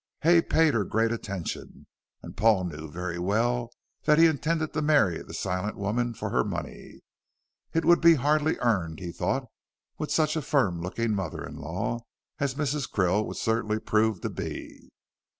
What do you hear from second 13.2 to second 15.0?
would certainly prove to be.